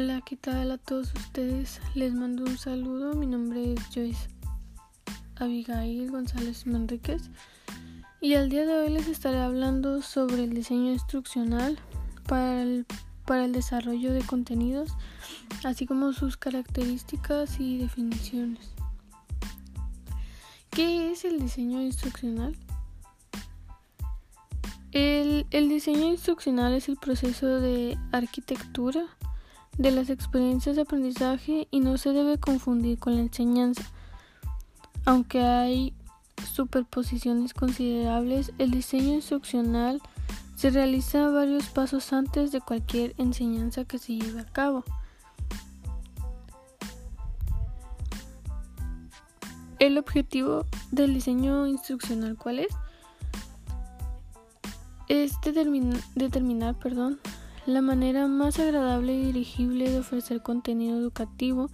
Hola, 0.00 0.20
¿qué 0.24 0.36
tal 0.36 0.70
a 0.70 0.78
todos 0.78 1.12
ustedes? 1.12 1.80
Les 1.96 2.14
mando 2.14 2.44
un 2.44 2.56
saludo. 2.56 3.14
Mi 3.14 3.26
nombre 3.26 3.72
es 3.72 3.80
Joyce 3.92 4.28
Abigail 5.34 6.08
González 6.08 6.68
Manríquez 6.68 7.30
y 8.20 8.34
al 8.34 8.48
día 8.48 8.64
de 8.64 8.74
hoy 8.74 8.90
les 8.90 9.08
estaré 9.08 9.40
hablando 9.40 10.00
sobre 10.00 10.44
el 10.44 10.50
diseño 10.50 10.92
instruccional 10.92 11.80
para 12.28 12.62
el, 12.62 12.86
desarrollo 13.52 14.12
de 14.12 14.22
contenidos, 14.22 14.92
así 15.64 15.84
como 15.84 16.12
sus 16.12 16.36
características 16.36 17.58
y 17.58 17.78
definiciones. 17.78 18.70
¿Qué 20.70 21.10
es 21.10 21.24
el 21.24 21.40
diseño 21.40 21.82
instruccional? 21.82 22.56
El, 24.92 25.68
diseño 25.68 26.06
instruccional 26.06 26.72
es 26.74 26.88
el 26.88 26.98
proceso 26.98 27.58
de 27.58 27.98
arquitectura 28.12 29.17
de 29.78 29.92
las 29.92 30.10
experiencias 30.10 30.76
de 30.76 30.82
aprendizaje 30.82 31.68
y 31.70 31.80
no 31.80 31.96
se 31.96 32.12
debe 32.12 32.38
confundir 32.38 32.98
con 32.98 33.14
la 33.14 33.22
enseñanza. 33.22 33.84
Aunque 35.04 35.40
hay 35.40 35.94
superposiciones 36.52 37.54
considerables, 37.54 38.52
el 38.58 38.72
diseño 38.72 39.14
instruccional 39.14 40.02
se 40.56 40.70
realiza 40.70 41.30
varios 41.30 41.66
pasos 41.66 42.12
antes 42.12 42.50
de 42.50 42.60
cualquier 42.60 43.14
enseñanza 43.16 43.84
que 43.84 43.98
se 43.98 44.16
lleve 44.16 44.40
a 44.40 44.44
cabo. 44.44 44.84
El 49.78 49.96
objetivo 49.96 50.66
del 50.90 51.14
diseño 51.14 51.68
instruccional, 51.68 52.36
¿cuál 52.36 52.58
es? 52.58 52.74
Es 55.06 55.32
determinar, 55.40 56.74
perdón, 56.80 57.20
la 57.68 57.82
manera 57.82 58.26
más 58.28 58.58
agradable 58.58 59.14
y 59.14 59.26
dirigible 59.26 59.90
de 59.90 59.98
ofrecer 59.98 60.42
contenido 60.42 60.98
educativo. 60.98 61.68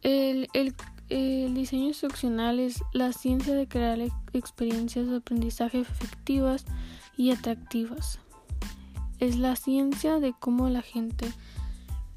El, 0.00 0.48
el, 0.52 1.54
diseño 1.54 1.88
instruccional 1.88 2.60
es 2.60 2.84
la 2.92 3.12
ciencia 3.12 3.52
de 3.54 3.66
crear 3.66 3.98
experiencias 4.32 5.08
de 5.08 5.16
aprendizaje 5.16 5.80
efectivas 5.80 6.66
y 7.16 7.32
atractivas. 7.32 8.20
Es 9.18 9.36
la 9.36 9.56
ciencia 9.56 10.20
de 10.20 10.34
cómo 10.38 10.68
la 10.68 10.82
gente 10.82 11.26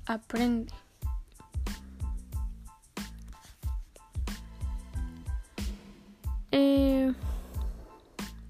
aprende. 0.05 0.71
Eh, 6.51 7.11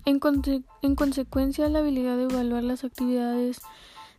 en, 0.04 0.20
en 0.82 0.96
consecuencia, 0.96 1.70
la 1.70 1.80
habilidad 1.80 2.18
de 2.18 2.24
evaluar 2.24 2.64
las 2.64 2.84
actividades 2.84 3.62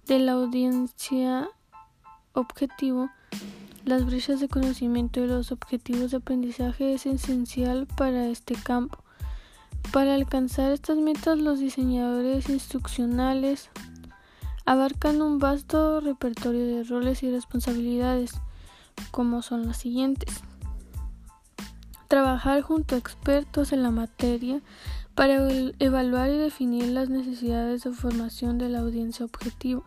de 0.07 0.19
la 0.19 0.33
audiencia 0.33 1.49
objetivo 2.35 3.11
las 3.85 4.07
brechas 4.07 4.41
de 4.41 4.49
conocimiento 4.49 5.21
y 5.21 5.27
los 5.27 5.53
objetivos 5.53 6.11
de 6.11 6.17
aprendizaje 6.17 6.95
es 6.95 7.05
esencial 7.05 7.87
para 7.87 8.29
este 8.29 8.55
campo. 8.55 8.99
Para 9.93 10.15
alcanzar 10.15 10.73
estas 10.73 10.97
metas, 10.97 11.39
los 11.39 11.61
diseñadores 11.61 12.49
instruccionales 12.49 13.69
abarcan 14.65 15.21
un 15.21 15.39
vasto 15.39 16.01
repertorio 16.01 16.67
de 16.67 16.85
roles 16.85 17.23
y 17.23 17.31
responsabilidades, 17.31 18.33
como 19.11 19.43
son 19.43 19.67
las 19.67 19.77
siguientes. 19.77 20.43
Trabajar 22.09 22.63
junto 22.63 22.95
a 22.95 22.99
expertos 22.99 23.73
en 23.73 23.83
la 23.83 23.91
materia 23.91 24.63
para 25.15 25.47
evaluar 25.79 26.31
y 26.31 26.39
definir 26.39 26.89
las 26.89 27.11
necesidades 27.11 27.85
de 27.85 27.93
formación 27.93 28.57
de 28.57 28.71
la 28.71 28.81
audiencia 28.81 29.27
objetivo 29.27 29.85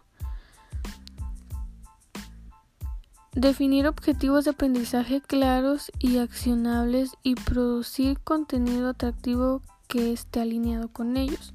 Definir 3.37 3.85
objetivos 3.85 4.45
de 4.45 4.49
aprendizaje 4.49 5.21
claros 5.21 5.91
y 5.99 6.17
accionables 6.17 7.11
y 7.21 7.35
producir 7.35 8.19
contenido 8.21 8.89
atractivo 8.89 9.61
que 9.87 10.11
esté 10.11 10.41
alineado 10.41 10.87
con 10.87 11.17
ellos. 11.17 11.53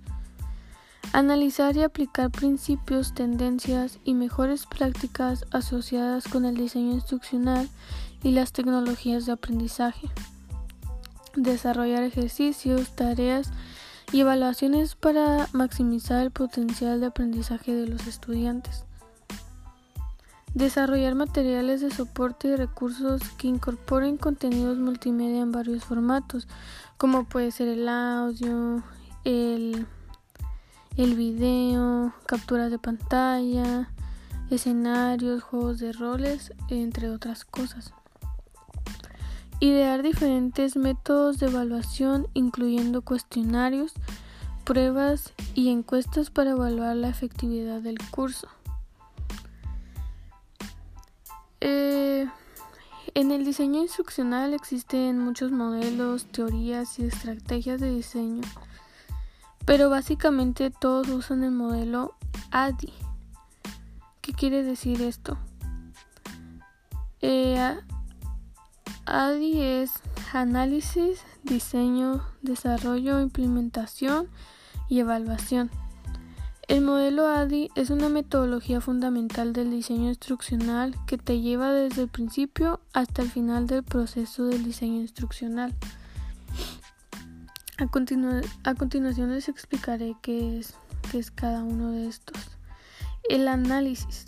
Analizar 1.13 1.77
y 1.77 1.83
aplicar 1.83 2.31
principios, 2.31 3.15
tendencias 3.15 3.99
y 4.05 4.15
mejores 4.15 4.67
prácticas 4.67 5.45
asociadas 5.51 6.29
con 6.29 6.45
el 6.45 6.57
diseño 6.57 6.93
instruccional 6.93 7.69
y 8.23 8.31
las 8.31 8.53
tecnologías 8.53 9.27
de 9.27 9.33
aprendizaje. 9.33 10.09
Desarrollar 11.35 12.05
ejercicios, 12.05 12.95
tareas 12.95 13.51
y 14.13 14.21
evaluaciones 14.21 14.95
para 14.95 15.49
maximizar 15.53 16.23
el 16.23 16.31
potencial 16.31 17.01
de 17.01 17.07
aprendizaje 17.07 17.75
de 17.75 17.89
los 17.89 18.07
estudiantes. 18.07 18.85
Desarrollar 20.55 21.15
materiales 21.15 21.81
de 21.81 21.91
soporte 21.91 22.49
y 22.49 22.57
recursos 22.57 23.23
que 23.39 23.49
incorporen 23.49 24.19
contenidos 24.19 24.77
multimedia 24.77 25.41
en 25.41 25.51
varios 25.51 25.83
formatos, 25.83 26.47
como 26.99 27.25
puede 27.25 27.51
ser 27.53 27.69
el 27.69 27.89
audio, 27.89 28.83
el, 29.25 29.87
video, 30.97 32.13
capturas 32.27 32.71
de 32.71 32.79
pantalla, 32.79 33.89
escenarios, 34.51 35.43
juegos 35.43 35.79
de 35.79 35.93
roles, 35.93 36.53
entre 36.69 37.09
otras 37.09 37.47
cosas. 37.47 37.95
Idear 39.59 40.03
diferentes 40.03 40.77
métodos 40.77 41.39
de 41.39 41.47
evaluación, 41.47 42.27
incluyendo 42.35 43.01
cuestionarios, 43.01 43.95
pruebas 44.65 45.33
y 45.55 45.71
encuestas 45.71 46.29
para 46.29 46.51
evaluar 46.51 46.97
la 46.97 47.09
efectividad 47.09 47.81
del 47.81 47.97
curso. 48.11 48.49
Eh, 51.65 52.27
en 53.15 53.31
el 53.31 53.45
diseño 53.45 53.83
instruccional 53.83 54.53
existen 54.53 55.21
muchos 55.21 55.53
modelos, 55.53 56.25
teorías 56.25 56.99
y 56.99 57.05
estrategias 57.05 57.81
de 57.81 57.95
diseño, 57.95 58.43
pero 59.65 59.89
básicamente 59.89 60.71
todos 60.73 61.09
usan 61.09 61.45
el 61.45 61.53
modelo 61.53 62.17
ADI. 62.51 62.93
¿Qué 64.23 64.33
quiere 64.33 64.65
decir 64.65 65.03
esto? 65.03 65.39
Eh, 67.21 67.79
ADI 69.07 69.61
es 69.61 69.93
análisis, 70.33 71.23
diseño, 71.45 72.27
desarrollo, 72.41 73.21
implementación 73.21 74.27
y 74.89 74.99
evaluación. 74.99 75.71
El 76.69 76.81
modelo 76.83 77.27
ADI 77.27 77.71
es 77.75 77.91
una 77.91 78.09
metodología 78.09 78.81
fundamental 78.81 79.53
del 79.53 79.71
diseño 79.71 80.09
instruccional 80.09 80.95
que 81.07 81.19
te 81.19 81.41
lleva 81.41 81.73
desde 81.73 82.03
el 82.03 82.09
principio 82.09 82.81
hasta 82.93 83.23
el 83.23 83.31
final 83.31 83.67
del 83.67 83.83
proceso 83.83 84.47
del 84.47 84.65
diseño 84.65 85.01
instruccional. 85.01 85.75
A, 87.79 88.75
continuación 88.75 89.33
les 89.33 89.49
explicaré 89.49 90.15
qué 90.23 90.61
es, 90.61 90.75
qué 91.11 91.19
es 91.19 91.33
cada 91.33 91.65
uno 91.65 91.91
de 91.91 92.07
estos. 92.07 92.39
El 93.29 93.49
análisis. 93.49 94.27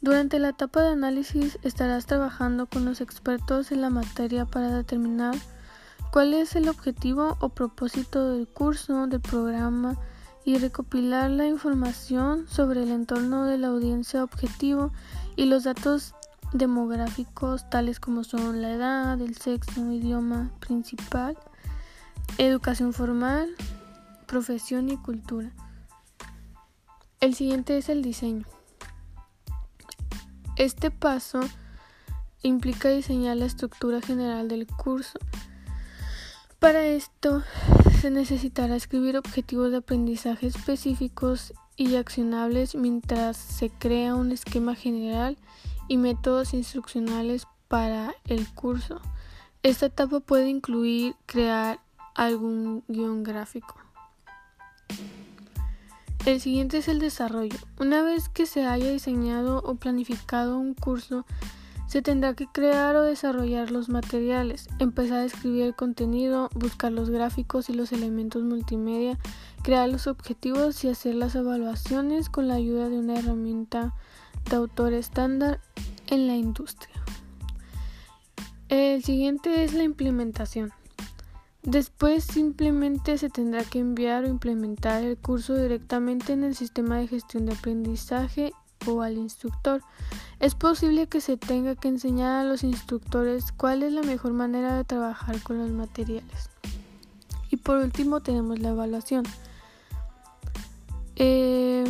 Durante 0.00 0.40
la 0.40 0.50
etapa 0.50 0.82
de 0.82 0.88
análisis 0.88 1.60
estarás 1.62 2.06
trabajando 2.06 2.66
con 2.66 2.84
los 2.84 3.00
expertos 3.00 3.70
en 3.70 3.82
la 3.82 3.90
materia 3.90 4.46
para 4.46 4.70
determinar 4.70 5.36
cuál 6.10 6.34
es 6.34 6.56
el 6.56 6.68
objetivo 6.68 7.36
o 7.40 7.50
propósito 7.50 8.32
del 8.32 8.48
curso, 8.48 9.06
del 9.06 9.20
programa, 9.20 9.96
y 10.48 10.56
recopilar 10.56 11.28
la 11.28 11.46
información 11.46 12.48
sobre 12.48 12.82
el 12.82 12.90
entorno 12.90 13.44
de 13.44 13.58
la 13.58 13.66
audiencia 13.66 14.24
objetivo 14.24 14.94
y 15.36 15.44
los 15.44 15.64
datos 15.64 16.14
demográficos 16.54 17.68
tales 17.68 18.00
como 18.00 18.24
son 18.24 18.62
la 18.62 18.72
edad, 18.72 19.20
el 19.20 19.36
sexo, 19.36 19.92
idioma 19.92 20.50
principal, 20.58 21.36
educación 22.38 22.94
formal, 22.94 23.50
profesión 24.26 24.88
y 24.88 24.96
cultura. 24.96 25.50
El 27.20 27.34
siguiente 27.34 27.76
es 27.76 27.90
el 27.90 28.00
diseño. 28.00 28.46
Este 30.56 30.90
paso 30.90 31.40
implica 32.40 32.88
diseñar 32.88 33.36
la 33.36 33.44
estructura 33.44 34.00
general 34.00 34.48
del 34.48 34.66
curso. 34.66 35.18
Para 36.58 36.86
esto 36.86 37.42
se 38.00 38.10
necesitará 38.12 38.76
escribir 38.76 39.16
objetivos 39.16 39.72
de 39.72 39.78
aprendizaje 39.78 40.46
específicos 40.46 41.52
y 41.76 41.96
accionables 41.96 42.76
mientras 42.76 43.36
se 43.36 43.70
crea 43.70 44.14
un 44.14 44.30
esquema 44.30 44.76
general 44.76 45.36
y 45.88 45.96
métodos 45.96 46.54
instruccionales 46.54 47.48
para 47.66 48.14
el 48.26 48.46
curso. 48.54 49.00
Esta 49.64 49.86
etapa 49.86 50.20
puede 50.20 50.48
incluir 50.48 51.16
crear 51.26 51.80
algún 52.14 52.84
guion 52.86 53.24
gráfico. 53.24 53.74
El 56.24 56.40
siguiente 56.40 56.78
es 56.78 56.86
el 56.86 57.00
desarrollo. 57.00 57.58
Una 57.80 58.02
vez 58.02 58.28
que 58.28 58.46
se 58.46 58.64
haya 58.64 58.92
diseñado 58.92 59.58
o 59.64 59.74
planificado 59.74 60.56
un 60.58 60.74
curso, 60.74 61.26
se 61.88 62.02
tendrá 62.02 62.34
que 62.34 62.46
crear 62.46 62.94
o 62.96 63.02
desarrollar 63.02 63.70
los 63.70 63.88
materiales, 63.88 64.68
empezar 64.78 65.20
a 65.20 65.24
escribir 65.24 65.62
el 65.64 65.74
contenido, 65.74 66.50
buscar 66.54 66.92
los 66.92 67.08
gráficos 67.08 67.70
y 67.70 67.72
los 67.72 67.92
elementos 67.92 68.44
multimedia, 68.44 69.18
crear 69.62 69.88
los 69.88 70.06
objetivos 70.06 70.84
y 70.84 70.88
hacer 70.88 71.14
las 71.14 71.34
evaluaciones 71.34 72.28
con 72.28 72.46
la 72.46 72.54
ayuda 72.54 72.90
de 72.90 72.98
una 72.98 73.18
herramienta 73.18 73.94
de 74.50 74.56
autor 74.56 74.92
estándar 74.92 75.60
en 76.08 76.26
la 76.26 76.36
industria. 76.36 76.94
El 78.68 79.02
siguiente 79.02 79.64
es 79.64 79.72
la 79.72 79.82
implementación. 79.82 80.72
Después 81.62 82.22
simplemente 82.22 83.16
se 83.16 83.30
tendrá 83.30 83.64
que 83.64 83.78
enviar 83.78 84.24
o 84.24 84.28
implementar 84.28 85.02
el 85.02 85.16
curso 85.16 85.56
directamente 85.56 86.34
en 86.34 86.44
el 86.44 86.54
sistema 86.54 86.98
de 86.98 87.08
gestión 87.08 87.46
de 87.46 87.54
aprendizaje 87.54 88.52
o 88.94 89.02
al 89.02 89.16
instructor. 89.16 89.82
Es 90.40 90.54
posible 90.54 91.06
que 91.06 91.20
se 91.20 91.36
tenga 91.36 91.74
que 91.74 91.88
enseñar 91.88 92.40
a 92.40 92.48
los 92.48 92.62
instructores 92.64 93.52
cuál 93.52 93.82
es 93.82 93.92
la 93.92 94.02
mejor 94.02 94.32
manera 94.32 94.76
de 94.76 94.84
trabajar 94.84 95.42
con 95.42 95.58
los 95.58 95.70
materiales. 95.70 96.50
Y 97.50 97.56
por 97.56 97.78
último 97.78 98.20
tenemos 98.20 98.58
la 98.58 98.70
evaluación. 98.70 99.24
Eh, 101.16 101.84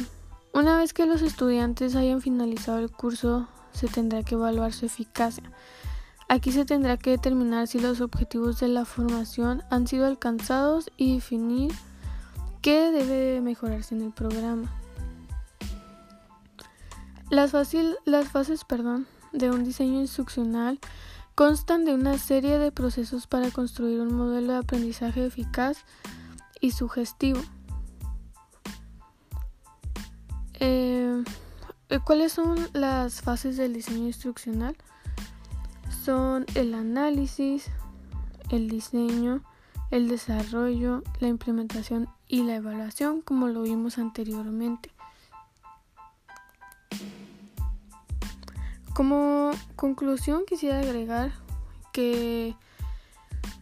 una 0.54 0.78
vez 0.78 0.92
que 0.92 1.06
los 1.06 1.22
estudiantes 1.22 1.94
hayan 1.94 2.20
finalizado 2.20 2.78
el 2.78 2.90
curso, 2.90 3.46
se 3.72 3.86
tendrá 3.86 4.22
que 4.22 4.34
evaluar 4.34 4.72
su 4.72 4.86
eficacia. 4.86 5.52
Aquí 6.28 6.52
se 6.52 6.64
tendrá 6.64 6.96
que 6.96 7.10
determinar 7.10 7.68
si 7.68 7.78
los 7.80 8.00
objetivos 8.00 8.60
de 8.60 8.68
la 8.68 8.84
formación 8.84 9.62
han 9.70 9.86
sido 9.86 10.06
alcanzados 10.06 10.90
y 10.96 11.14
definir 11.14 11.72
qué 12.60 12.90
debe 12.90 13.40
mejorarse 13.40 13.94
en 13.94 14.02
el 14.02 14.12
programa. 14.12 14.70
Las, 17.30 17.52
las 18.04 18.28
fases 18.28 18.64
perdón, 18.64 19.06
de 19.32 19.50
un 19.50 19.64
diseño 19.64 20.00
instruccional 20.00 20.78
constan 21.34 21.84
de 21.84 21.94
una 21.94 22.18
serie 22.18 22.58
de 22.58 22.72
procesos 22.72 23.26
para 23.26 23.50
construir 23.50 24.00
un 24.00 24.14
modelo 24.14 24.54
de 24.54 24.58
aprendizaje 24.58 25.26
eficaz 25.26 25.84
y 26.60 26.72
sugestivo. 26.72 27.40
Eh, 30.58 31.22
¿Cuáles 32.04 32.32
son 32.32 32.68
las 32.72 33.22
fases 33.22 33.56
del 33.56 33.74
diseño 33.74 34.06
instruccional? 34.06 34.76
Son 36.04 36.46
el 36.54 36.74
análisis, 36.74 37.66
el 38.50 38.68
diseño, 38.68 39.42
el 39.90 40.08
desarrollo, 40.08 41.02
la 41.20 41.28
implementación 41.28 42.08
y 42.26 42.42
la 42.42 42.56
evaluación, 42.56 43.20
como 43.20 43.48
lo 43.48 43.62
vimos 43.62 43.98
anteriormente. 43.98 44.90
Como 48.98 49.52
conclusión 49.76 50.42
quisiera 50.44 50.80
agregar 50.80 51.30
que 51.92 52.56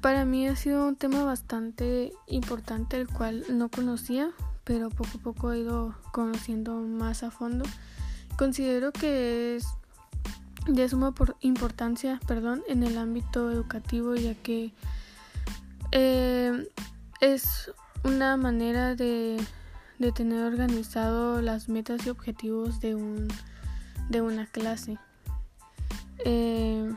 para 0.00 0.24
mí 0.24 0.48
ha 0.48 0.56
sido 0.56 0.88
un 0.88 0.96
tema 0.96 1.24
bastante 1.24 2.14
importante 2.26 2.98
el 2.98 3.06
cual 3.06 3.44
no 3.50 3.68
conocía, 3.68 4.30
pero 4.64 4.88
poco 4.88 5.18
a 5.18 5.20
poco 5.20 5.52
he 5.52 5.58
ido 5.58 5.94
conociendo 6.10 6.76
más 6.76 7.22
a 7.22 7.30
fondo. 7.30 7.66
Considero 8.38 8.92
que 8.92 9.56
es 9.56 9.66
de 10.68 10.88
suma 10.88 11.12
importancia 11.40 12.18
perdón, 12.26 12.62
en 12.66 12.82
el 12.82 12.96
ámbito 12.96 13.52
educativo 13.52 14.14
ya 14.14 14.32
que 14.36 14.72
eh, 15.92 16.66
es 17.20 17.70
una 18.04 18.38
manera 18.38 18.94
de, 18.94 19.36
tener 20.14 20.44
organizado 20.44 21.42
las 21.42 21.68
metas 21.68 22.06
y 22.06 22.08
objetivos 22.08 22.80
de, 22.80 22.94
un, 22.94 23.28
de 24.08 24.22
una 24.22 24.46
clase. 24.46 24.96
Eh, 26.28 26.92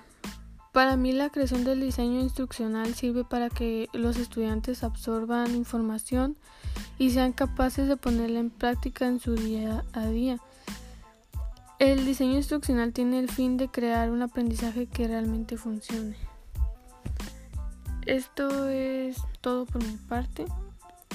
para 0.71 0.97
mí 0.97 1.11
la 1.11 1.29
creación 1.29 1.63
del 1.63 1.81
diseño 1.81 2.19
instruccional 2.19 2.95
sirve 2.95 3.23
para 3.23 3.51
que 3.51 3.87
los 3.93 4.17
estudiantes 4.17 4.83
absorban 4.83 5.53
información 5.55 6.35
y 6.97 7.11
sean 7.11 7.33
capaces 7.33 7.87
de 7.87 7.95
ponerla 7.95 8.39
en 8.39 8.49
práctica 8.49 9.05
en 9.05 9.19
su 9.19 9.35
día 9.35 9.85
a 9.93 10.07
día. 10.07 10.39
El 11.77 12.05
diseño 12.05 12.37
instruccional 12.37 12.91
tiene 12.91 13.19
el 13.19 13.29
fin 13.29 13.57
de 13.57 13.69
crear 13.69 14.09
un 14.09 14.23
aprendizaje 14.23 14.87
que 14.87 15.07
realmente 15.07 15.57
funcione. 15.57 16.17
Esto 18.07 18.67
es 18.67 19.17
todo 19.41 19.67
por 19.67 19.83
mi 19.83 19.95
parte. 20.07 20.45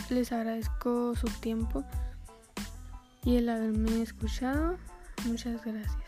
Les 0.09 0.31
agradezco 0.31 1.17
su 1.17 1.27
tiempo 1.41 1.83
y 3.25 3.39
el 3.39 3.49
haberme 3.49 4.03
escuchado. 4.03 4.77
Muchas 5.27 5.65
gracias. 5.65 6.04